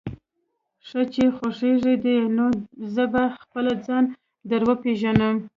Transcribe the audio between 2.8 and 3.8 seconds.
زه به خپله